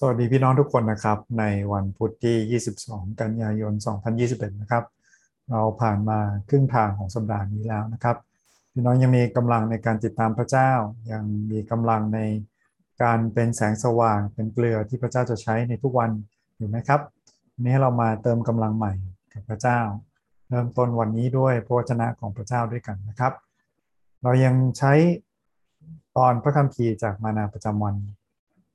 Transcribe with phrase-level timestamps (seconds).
[0.00, 3.72] สวัสดีพี่น้องทุกคนนะครับ ในวันพุธที่ 22 กันยายน
[4.16, 4.84] 2021 นะครับ
[5.50, 8.16] เราผ่านมาครึ่งทางของสัปดาห์นี้แล้วนะครับ
[8.72, 10.70] พี่น้องยังมีกำลังในการติดตามพระเจ้า
[11.12, 12.20] ยังมีกำลังใน
[13.02, 16.10] การเป็นแสงสว่างเป็นเกลือที่พระเจ้าจะใช้ในทุกวัน
[16.56, 17.00] อยู่ไหมครับ
[17.52, 18.92] วันนี้เรามาเติมกำลังใหม่
[19.32, 19.80] กับพระเจ้า
[20.48, 23.32] เริ่มต้นวันนี้ด้วยพระวจนะของพระเจ้าด้วยกันนะครับ
[24.22, 24.92] เรายังใช้
[26.16, 27.96] ตอนพระคัมภีร์จากมานาประจำวัน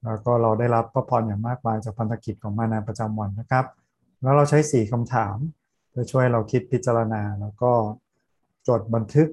[0.05, 3.65] แล้วก็เราได้รับพระพรอย่างมากมายจากพันธกิจของมานาประจำวันนะครับ
[4.21, 5.35] แล้วเราใช้ 4คำถาม
[5.89, 7.71] เพื่อช่วยเราคิดพิจารณา แล้วก็
[8.67, 9.27] จดบันทึก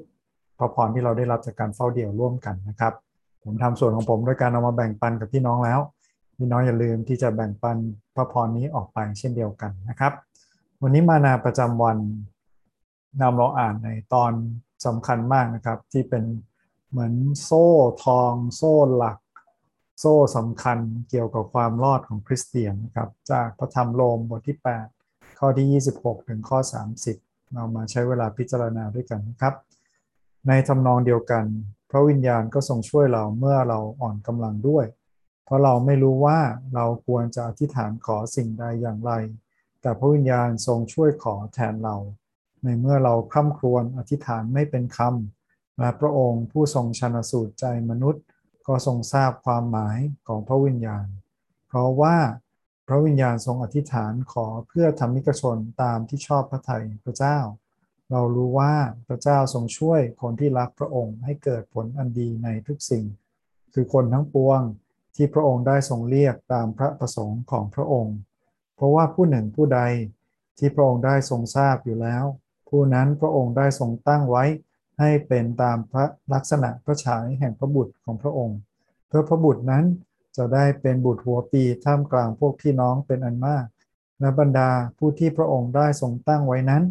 [0.58, 2.94] พระพรที่เราได้รับจากการเฝ้าเดี่ยวร่วมกันนะครับ
[3.44, 5.80] ผมทำส่วนของผมด้วยการเอามาแบ่งปันกับพี่น้องแล้ว
[6.38, 7.76] พี่น้องอย่าลืมที่จะแบ่งปัน
[8.14, 10.12] พระพรนี้ออกไปเช่นเดียวกันนะครับ
[10.82, 11.98] วันนี้มานาประจำวัน
[13.20, 14.32] นำเราอ่านในตอน
[14.86, 16.24] สำคัญมากนะครับ ที่เป็น
[16.90, 17.66] เหมือนโซ่
[18.04, 19.16] ทอง โซ่หลัก
[19.98, 20.78] โซ่สำคัญ
[21.10, 24.58] เกี่ยวกับความรอดของคริสเตียนนะครับ จากพระธรรมโรมบทที่
[24.98, 26.58] 8 ข้อที่ 26 ถึงข้อ
[27.04, 29.54] 30 เรามาใช้เวลาพิจารณาด้วยกันนะครับ
[30.48, 31.44] ในทำนองเดียวกัน
[31.90, 34.86] พระวิญญาณก็ทรงช่วยเราเมื่อเราอ่อนกำลังด้วย
[35.44, 36.38] เพราะเราไม่รู้ว่า
[36.74, 39.12] เราควรจะอธิษฐานขอสิ่งใดอย่างไร
[39.80, 41.96] แต่พระวิญญาณทรงช่วยขอแทนเรา
[42.62, 48.22] ในเมื่อเราคร่ำครวญอธิษฐานไม่เป็นคำและพระองค์ผู้ทรงชันสูตรใจมนุษย์
[48.66, 51.06] ก็ทรงทราบความหมายของพระวิญญาณ
[51.68, 52.16] เพราะว่า
[52.86, 57.38] พระวิญญาณทรงอธิษฐานขอเพื่อทำมิกชนตามที่ชอบพระทัยพระเจ้า
[58.10, 58.74] เรารู้ว่า
[59.06, 63.04] พระเจ้าทรงช่วยคนที่รักพระองค์ให้เกิดผลอันดีในทุกสิ่ง
[63.74, 64.60] คือคนทั้งปวง
[65.16, 68.16] ที่พระองค์ได้ทรงเรียกตามพระประสงค์ของพระองค์
[68.76, 69.80] เพราะว่าผู้หนึ่งผู้ใด
[70.58, 72.24] ที่พระองค์ได้ทรงทราบอยู่แล้ว
[72.68, 74.44] ผู้นั้นพระองค์ได้ทรงตั้งไว้
[74.98, 78.58] ให้เป็นตามพระลักษณะพระฉายแห่งพระบุตรของพระองค์
[79.08, 79.84] เพื่อพระบุตรนั้น
[80.36, 83.64] จะได้เป็นบุตรหัวปีท่ามกลางพวกพี่น้องเป็นอันมาก
[84.20, 86.82] และบรรดาผู้ที่พระองค์ได้ทรงตั้งไว้นั้น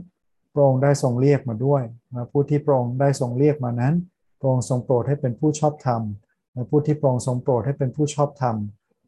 [0.54, 3.94] พระองค์ได้ทรงเรียกมาด้วยและผู้ที่พระองค์ได้ทรงเรียกมานั้น
[4.40, 6.02] พระองค์ทรงโปรดให้เป็นผู้ชอบธรรม
[6.54, 8.56] และผู้ที่พระองค์ทรงโปรดให้เป็นผู้ชอบธรรม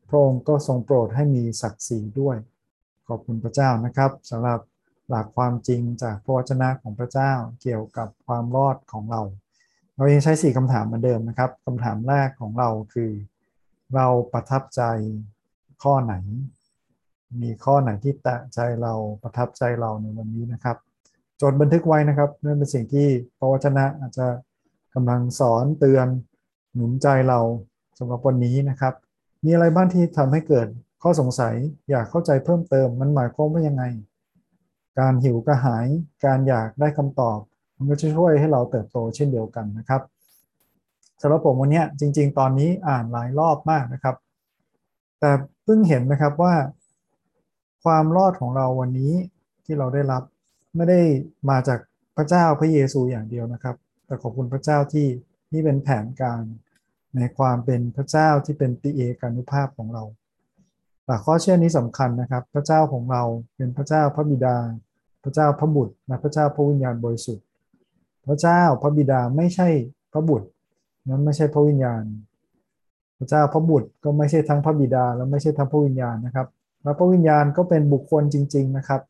[0.10, 2.38] พระองค์ก็ทรงโปรดให้มีศักดิ์ศรีด้วย
[3.08, 4.60] ขอบคุณพระเจ้านะครับสำหรับ
[5.10, 7.32] หลักความจริงจากพระวจนะของพระเจ้า
[7.62, 9.22] เกี่ยวกับความรอดของเรา
[9.96, 13.12] เรายังใช้4คำถามเหมือนเดิมนะครับคำถามแรกของเราคือ
[13.96, 14.82] เราประทับใจ
[15.84, 16.16] ข้อไหน
[17.42, 20.78] มีข้อไหนที่แตะใจเราประทับใจเราในวันนี้นะครับ
[21.42, 23.08] จดบันทึกไว้นะครับนั่นเป็นสิ่งที่
[23.38, 24.28] พระวจนะอาจจะ
[24.96, 26.08] กำลังสอนเตือน
[26.76, 27.40] หนุนใจเรา
[28.00, 28.94] สำหรับวันนี้นะครับ
[29.44, 30.68] มีอะไรบ้างที่ทำให้เกิด
[31.04, 31.56] ข้อสงสัย
[31.90, 33.84] อยากเข้าใจเพิ่มเติมมันหมายความว่ายังไง
[35.00, 35.88] การหิวกระหาย
[36.26, 37.40] การอยากได้คำตอบ
[37.78, 40.02] มันก็จะช่วยให้เราเติบโตเช่นเดียวกันนะครับ
[41.22, 44.16] สำหรับผมวันนี้จริง ๆ ตอนนี้อ่านหลายรอบมากนะครับ
[45.20, 45.32] แต่
[45.64, 46.54] เพิ่งเห็นนะครับว่า
[47.84, 49.14] ความรอดของเราวันนี้
[49.66, 50.24] ที่เราได้รับ
[50.76, 51.02] ไม่ได้
[51.50, 51.80] มาจาก
[52.18, 53.76] พระเจ้าพระเยซูอย่างเดียวนะครับ
[54.06, 55.08] แต่ขอบคุณพระเจ้าที่
[55.54, 56.44] นี่เป็นแผนการ
[57.16, 60.04] ในความเป็นพระเจ้าที่เป็นติเอกานุภาพของเรา
[61.06, 63.24] หลักข้อเชื่อนี้สำคัญนะครับ พระเจ้าของเรา
[63.56, 64.58] เป็นพระเจ้าพระบิดา
[65.28, 67.46] ระเจ้าพระบุตรและพระเจ้าพระวิญญาณบริสุทธิ์
[68.28, 69.68] พระเจ้าพระบิดาไม่ใช่
[70.12, 70.48] พระบุตร
[71.10, 72.04] นั้นไม่ใช่พระวิญญาณ
[73.18, 76.48] พระเจ้าพระบุตรก็ไม่ใช่ทั้งพระบิดา และไม่ใช่ทั้งพระวิญญาณนะครับ
[76.84, 79.02] แล้วพระวิญญาณก็เป็นบุคคลจริง ๆนะครับ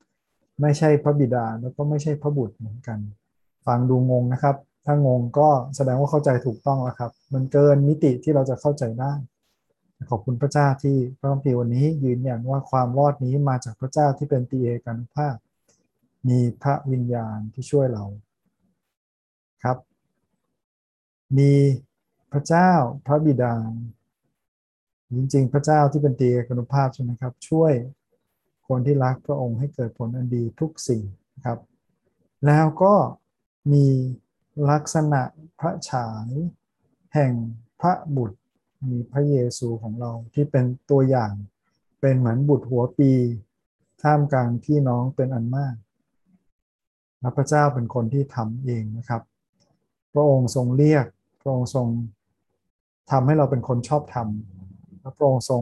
[0.62, 3.00] ไม่ใช่พระบิดาแล้วก็ไม่ใช่พระบุตรเหมือนกัน
[3.66, 4.56] ฟังดูงงนะครับ
[4.86, 9.14] ถ้างงก็แสดงว่าเข้าใจถูกต้องแล้วครับ มันเกินมิติที่เราจะเข้าใจได้
[10.10, 15.36] ขอบคุณพระเจ้าที่พระคัมภีร์วันนี้ยืนยันว่าความรอดนี้มาจากพระเจ้าที่เป็นตีเอกานุภาพ
[16.28, 18.06] มีพระวิญญาณที่ช่วยเรา
[19.64, 19.78] ครับ
[21.38, 21.52] มี
[22.32, 22.72] พระเจ้า
[23.06, 23.56] พระบิดา
[25.16, 27.74] จริงๆ พระเจ้าที่เป็นตีกนุภาพใช่ไหมครับ ช่วย
[28.68, 31.04] คนที่รักพระองค์ให้เกิดผลอันดีทุกสิ่ง
[31.46, 31.60] ครับ
[32.46, 32.94] แล้วก็
[33.72, 33.86] มี
[34.70, 35.22] ลักษณะ
[35.60, 36.30] พระฉาย
[37.14, 37.34] แห่ง
[37.82, 38.38] พระบุตร
[38.90, 41.34] มีพระเยซูของเราที่เป็นตัวอย่าง
[42.02, 43.12] เป็นเหมือนบุตรหัวปี
[44.02, 45.76] ท่ามกลางพี่น้องเป็นอันมาก
[47.36, 49.22] พระเจ้าเป็นคนที่ทำเองนะครับ
[50.14, 51.06] พระองค์ทรงเรียก
[51.42, 51.88] พระองค์ทรง
[53.12, 54.28] ทำให้เราเป็นคนชอบธรรม
[55.00, 55.62] และพระองค์ทรง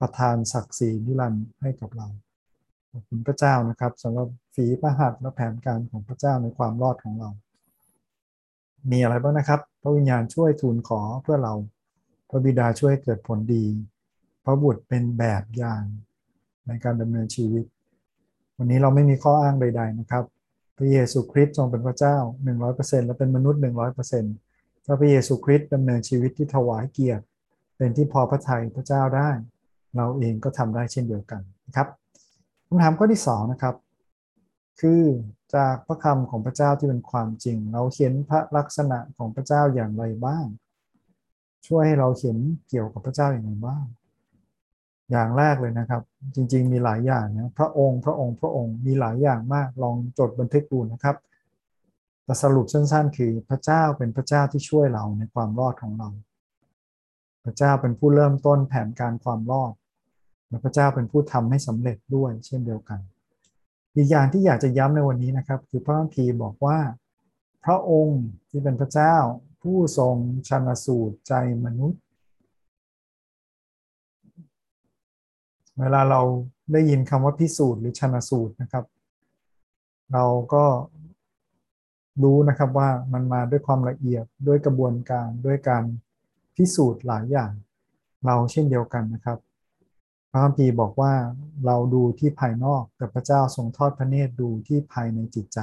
[0.00, 2.06] ประทานศักดิ์ศรีนิรันดร์ให้กับเรา
[2.90, 7.30] ขอบคุณพระเจ้านะครับสำหรับฝีพระหัตถ์และแผนการของพระเจ้าในความรอดของเรา
[8.90, 11.54] มีอะไรบ้างนะครับ พระวิญญาณช่วยทูลขอเพื่อเรา
[12.30, 13.64] พระบิดาช่วยเกิดผลดี
[14.44, 15.84] พระบุตรเป็นแบบอย่าง
[16.66, 17.64] ในการดำเนินชีวิต
[18.58, 20.24] วันนี้เราไม่มีข้ออ้างใด ๆ นะครับ
[20.76, 22.16] พระเยซูคริสต์ทรงเป็นพระเจ้า
[22.62, 23.60] 100%และเป็นมนุษย์
[24.22, 27.24] 100%ถ้าพระเยซูคริสต์ดำเนินชีวิตที่ถวายเกียรติ
[27.76, 29.30] เป็นที่พอพระทัยพระเจ้าได้
[29.96, 31.88] เราเองก็ทำได้เช่นเดียวกันนะครับ
[32.66, 33.74] คำถามข้อที่สองนะครับ
[34.80, 35.02] คือ
[35.54, 40.46] จากพระคำของพระเจ้าที่เป็นความจริง เราเห็นพระลักษณะของพระเจ้าอย่างไรบ้าง
[41.66, 42.36] ช่วยให้เราเห็น
[42.68, 43.84] เกี่ยวกับพระเจ้าอย่างไรบ้าง
[45.10, 46.02] อย่างแรกเลยนะครับ
[46.34, 51.16] จริง ๆ มีหลายอย่างนะพระองค์พระองค์พระองค์มีหลายอย่างมากลองจดบันทึกดูนะครับ
[52.24, 56.08] แต่สรุปสั้น ๆ คือพระเจ้าเป็นพระเจ้าที่ช่วยเราในความรอดของเรา
[57.44, 59.72] พระเจ้าเป็นผู้เริ่มต้นแผนการความรอด
[60.48, 63.00] และพระเจ้าเป็นผู้ทำให้สำเร็จด้วย เช่นเดียวกัน
[63.94, 66.78] อีกอย่างที่อยากจะย้ำในวันนี้นะครับ คือพระคัมภีร์บอกว่า
[67.64, 69.16] พระองค์ที่เป็นพระเจ้า
[69.62, 70.16] ผู้ทรง
[70.48, 71.32] ชันสูตรใจ
[71.64, 72.00] มนุษย์
[75.80, 76.20] เวลาเรา
[76.72, 78.84] ได้ยินคำว่าพิสูจน์หรือชันสูตรนะครับ
[80.12, 80.24] เรา
[80.54, 80.64] ก็
[82.22, 85.84] รู้นะครับว่ามันมาด้วยความละเอียดด้วยกระบวนการด้วยการ
[86.56, 87.52] พิสูจน์หลายอย่าง
[88.26, 89.38] เราเช่นเดียวกันนะครับ
[90.30, 91.12] พระคัมภีร์บอกว่า
[91.66, 95.58] เราดูที่ภายนอกแต่พระเจ้าทรงทอดพระเนตรดูที่ภายในจิตใจ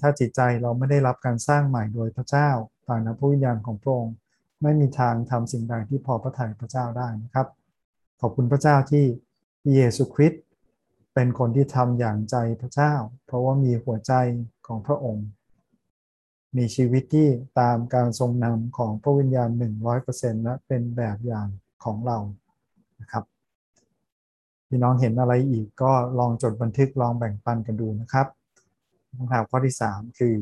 [0.00, 2.48] ถ้าจิตใจเราไม่ได้รับการสร้างใหม่โดยพระเจ้า
[2.86, 4.14] ผ่านพระวิญญาณของพระองค์
[4.62, 7.46] ไม่มีทางทำสิ่งใดที่พอพระทัยพระเจ้าได้นะครับ
[8.20, 9.04] ขอบคุณพระเจ้าที่
[9.74, 10.42] เยซูคริสต์
[11.14, 12.92] เป็นคนที่ทำอย่างใจพระเจ้า
[13.26, 14.12] เพราะว่ามีหัวใจ
[14.66, 15.26] ของพระองค์
[16.56, 17.28] มีชีวิตที่
[17.60, 19.48] ตามการทรงนำของพระวิญญาณ
[19.96, 21.48] 100%และเป็นแบบอย่าง
[21.84, 22.18] ของเรา
[23.00, 23.24] นะครับ
[24.68, 28.26] พี่น้องเห็นอะไรอีกก็ลองจดบันทึกลองแบ่งปันกันดูนะครับ
[29.16, 30.36] คำถามข้อที่ 3 คือ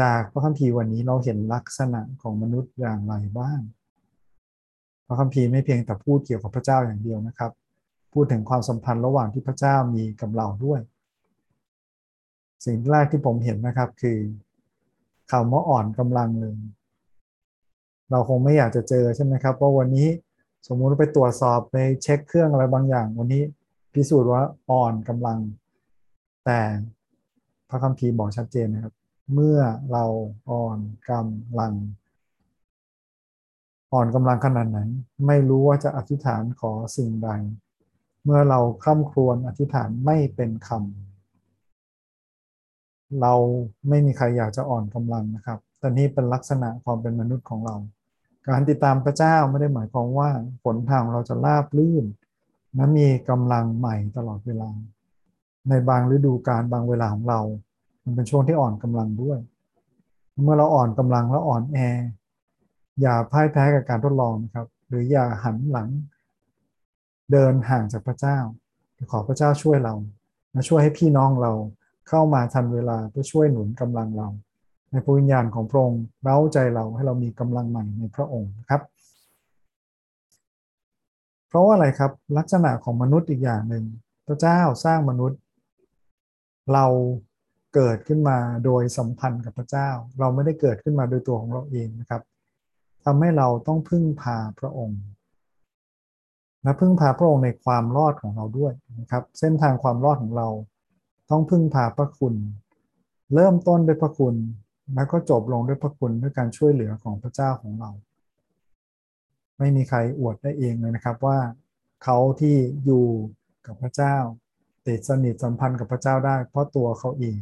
[0.00, 3.60] จากพระคัมภีร์วันนี้เราเห็นลักษณะของมนุษย์อย่างไรบ้าง
[5.10, 7.50] ระคัมภีร์ไม่เพียงแต่พูดเกี่ยวกับพระเจ้าอย่างเดียวนะครับ
[8.12, 10.80] พูดถึงความสัมพันธ์ระหว่างที่พระเจ้ามีกับเราด้วย
[12.66, 14.18] สิ่งแรกที่ผมเห็นนะครับคือ
[15.30, 16.56] คำว่าอ่อนกำลังเลย
[18.10, 20.08] เราคงไม่อยากจะเจอใช่ไหมครับว่าวันนี้
[20.66, 23.42] สมมุติไปตรวจสอบไปเช็คเครื่องอะไรบางอย่าง วันนี้
[23.94, 25.38] พิสูจน์ว่าอ่อนกำลัง
[26.44, 26.60] แต่
[27.68, 28.94] พระคัมภีร์บอกชัดเจนนะครับ
[29.34, 29.58] เมื่อ
[29.92, 30.04] เรา
[30.50, 30.78] อ่อน
[31.10, 31.72] กำลัง
[33.92, 34.80] อ่อนกำลังขนาดไหน
[35.26, 37.30] ไม่รู้ว่าจะอธิษฐานขอสิ่งใด
[38.24, 43.34] เมื่อเราค้ำครวญอธิษฐานไม่เป็นคำเรา
[43.88, 47.76] ไม่มีใครอยากจะอ่อนกำลังนะครับแต่นี่เป็นลักษณะความเป็นมนุษย์ของเรา
[48.48, 50.30] การติดตามพระเจ้าไม่ได้หมายความว่า
[50.64, 52.04] ผลทางเราจะราบลื่น
[52.74, 54.70] และมีกำลังใหม่ตลอดเวลา
[55.68, 57.40] ในบางฤดูกาลบางเวลาของเรา
[58.04, 59.38] มันเป็นช่วงที่อ่อนกำลังด้วย
[60.42, 61.78] เมื่อเราอ่อนกำลังแล้วอ่อนแอ
[63.00, 65.88] อย่าพ่ายแพ้กับการทดลองนะครับ หรืออย่าหันหลัง
[67.32, 68.38] เดินห่างจากพระเจ้า
[69.10, 69.94] ขอพระเจ้าช่วยเรา
[70.52, 71.52] และช่วยให้พี่น้องเรา
[72.08, 74.28] เข้ามาทันเวลาเพื่อช่วยหนุนกำลังเรา
[74.90, 78.82] ในพระวิญญาณของพระองค์เร้าใจเราให้เรามีกำลังใหม่ในพระองค์ครับ
[81.48, 83.84] เพราะว่าอะไรครับลักษณะของมนุษย์อีกอย่างหนึ่ง
[84.26, 85.40] พระเจ้าสร้างมนุษย์
[86.74, 86.86] เรา
[87.74, 89.88] เกิดขึ้นมาโดยสัมพันธ์กับพระเจ้า
[90.20, 92.22] เราไม่ได้เกิดขึ้นมาโดยตัวของเราเองนะครับ
[93.04, 95.00] ทำให้เราต้องพึ่งพาพระองค์
[96.62, 100.48] และพึ่งพาพระองค์ในความรอดของเราด้วยนะครับ เส้นทางความรอดของเรา
[101.30, 102.34] ต้องพึ่งพาพระคุณ
[103.34, 104.34] เริ่มต้นด้วยพระคุณ
[104.94, 107.90] แล้วก็จบลงด้วยพระคุณด้วยการช่วยเหลือของพระเจ้าของเรา
[109.58, 111.38] ไม่มีใครอวดได้เองเลยนะครับว่า
[112.04, 113.06] เขาที่อยู่
[113.66, 114.16] กับพระเจ้า
[114.86, 117.38] ติดสนิทสัมพันธ์กับพระเจ้าได้ เพราะตัวเขาเอง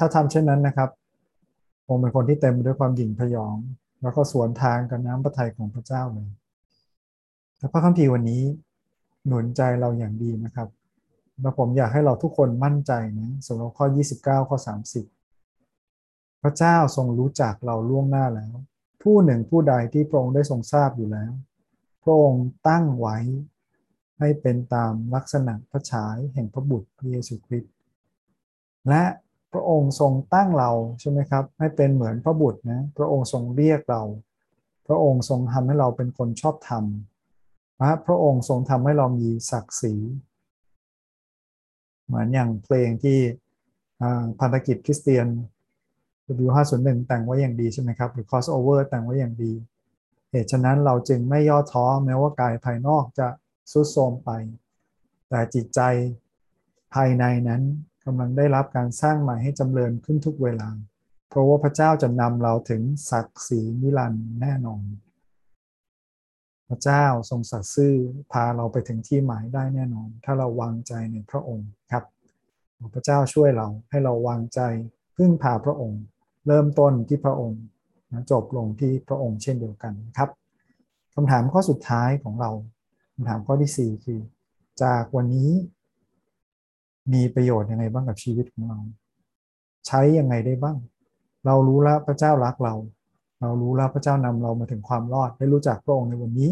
[0.00, 0.90] ถ้าทำเช่นนั้นนะครับ
[1.86, 3.56] คงเป็นคนที่เต็มด้วยความหยิ่งพยอง
[4.02, 6.28] แล้วก็สวนทางกับน้ำพระทัยของพระเจ้าเลย
[7.58, 8.42] แต่พระคัมภีร์วันนี้
[9.26, 10.68] หนุนใจเราอย่างดีนะครับ
[11.40, 13.86] แล้วผมอยากให้เราทุกคนมั่นใจนะสำหรับข้อ
[14.18, 14.58] 29 ข้อ
[15.68, 18.54] 30 พระเจ้าทรงรู้จักเราล่วงหน้าแล้ว
[19.02, 21.32] ผู้หนึ่งผู้ใดที่พระองค์ได้ทรงทราบอยู่แล้ว
[22.02, 23.16] พระองค์ตั้งไว้
[24.18, 27.74] ให้เป็นตามลักษณะพระฉายแห่งพระบุตรพระเยซูคริสต์
[28.88, 29.02] และ
[29.52, 34.02] พระองค์ทรงตั้งเราใช่ไหมครับให้เป็นเหมือนพระบุตรนะพระองค์ทรงเรียกเรา
[34.86, 36.84] พระองค์ทรงทำให้เราเป็นคนชอบธรรม
[37.78, 39.94] พระพระองค์ทรงทำให้เรามีศักดิ์ศรี
[42.06, 43.18] เหมือนอย่างเพลงที่
[44.40, 45.26] พันธกิจคริสเตียน
[46.38, 49.52] W501 แต่งไว้อย่างดีใช่ไหมครับหรือ crossover แต่งไว้อย่างดี
[50.30, 53.28] เหตุฉะนั้นเราจึงไม่ย่อท้อแม้ว่ากายภายนอกจะ
[53.72, 54.30] สุดโทมไป
[55.28, 55.80] แต่จิตใจ
[56.94, 57.62] ภายในนั้น
[58.10, 60.68] กำลังได้รับการสร้างใหม่ให้จำเริญขึ้นทุกเวลา
[61.28, 64.84] เพราะว่าพระเจ้าจะนำเราถึงศักดิ์ศรีนิรันดร์แน่นอน
[66.68, 67.94] พระเจ้าทรงสัตย์ซื่อ
[68.32, 72.04] พาเราไปถึงที่หมายได้แน่นอน ถ้าเราวางใจในพระองค์ครับ
[72.94, 74.60] พระเจ้าช่วยเราให้เราวางใจ
[75.16, 76.02] พึ่งพาพระองค์
[76.46, 77.60] เริ่มต้นที่พระองค์
[78.30, 80.30] จบลงที่พระองค์เช่นเดียวกันครับ
[81.14, 82.50] คำถามข้อสุดท้ายของเรา
[83.14, 84.20] คำถามข้อที่สี่คือ
[84.82, 85.50] จากวันนี้
[87.12, 88.78] มีประโยชน์ยังไงบ้างกับชีวิตของเรา
[89.86, 90.76] ใช้ยังไงได้บ้าง
[91.46, 92.74] เรารู้แล้วพระเจ้ารักเรา
[93.40, 96.50] เรารู้แล้วพระเจ้านำเรามาถึงความรอดได้รู้จักพระองค์ในวันนี้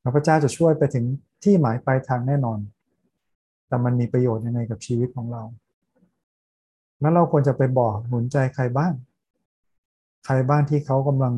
[0.00, 1.04] แล้วพระเจ้าจะช่วยไปถึง
[1.44, 2.58] ที่หมายปลายทางแน่นอน
[3.68, 5.42] แต่มันมีประโยชน์ยังไงกับชีวิตของเรา
[7.00, 8.92] แล้วเราควรจะไปบอกหนุนใจใครบ้าง
[10.24, 11.34] ใครบ้างที่เขากำลัง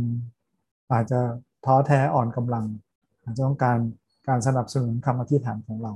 [0.93, 1.21] อาจจะ
[1.65, 2.65] ท้อแท้อ่อนกำลัง
[3.23, 3.79] อาจจะต้องการ
[4.29, 5.93] การสนับสนุนคำอธิษฐานของเรา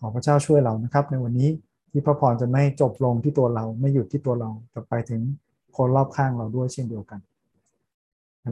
[0.00, 1.48] ขอพระเจ้าช่วยเรานะครับ ในวันนี้
[1.90, 5.20] ที่พระพรจะไม่จบลงที่ตัวเราไม่หยุดที่ตัวเราแต่ไปถึง
[5.76, 7.20] คนรอบข้างเราด้วยเช่นเดียวกัน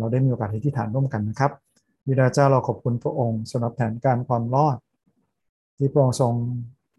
[0.01, 1.53] เราได้มีโอกาสอธิษฐานร่วมกันนะครับ
[2.07, 4.77] บิดาเจ้าเราขอบคุณพระองค์สำหรับแผนการความรอด
[5.77, 6.35] ที่พระองค์ทรง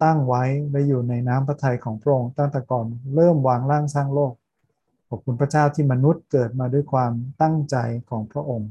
[0.03, 4.33] ตั้งไว้และอยู่ในน้ำพระทัยของพระองค์ตั้งแต่ก่อนเริ่มวางร่างสร้างโลก
[5.09, 7.75] ขอบคุณพระเจ้าที่มนุษย์เกิดมาด้วยความตั้งใจ
[8.09, 8.69] ของพระองค์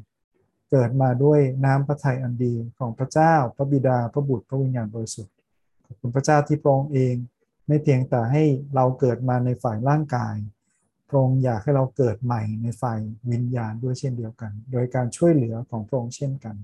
[0.71, 5.35] เกิดมาด้วยน้ำพระทัยอันดีของพระเจ้า พระบิดาพระบุตรพระวิญญาณบริสุทธิ์
[5.89, 7.15] ขอบคุณพระเจ้าที่พระองค์เอง
[7.67, 10.37] ไม่เพียงแต่ให้เราเกิดมาในฝ่ายร่างกาย
[11.09, 12.99] พระองค์อยากให้เราเกิดใหม่ในฝ่าย
[13.31, 16.57] วิญญาณด้วยเช่นเดียวกัน โดยการช่วยเหลือของพระองค์เช่นกัน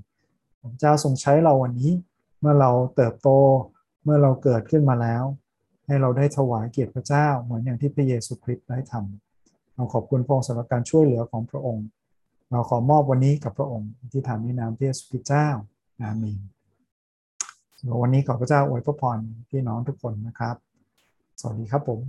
[0.60, 1.92] พระเจ้าทรงใช้เราวันนี้
[2.40, 3.28] เมื่อเราเติบโต
[4.04, 5.24] เมื่อเราเกิดขึ้นมาแล้ว
[5.86, 11.86] ให้เราได้ถวายเกียรติพระเจ้าเหมือนอย่างที่พระเยซูคริสต์ได้ทำเราขอบคุณพระองค์สำหรับการช่วยเหลือของพระองค์
[12.50, 15.48] เราขอมอบวันนี้กับพระองค์ที่ฐานในนามพระเยซูคริสต์เจ้า
[16.02, 16.38] อาเมน
[18.00, 19.18] วันนี้ขอพระเจ้าอวยพระพร
[19.50, 20.56] พี่น้องทุกคนนะครับ
[21.40, 22.00] สวัสดีครับผม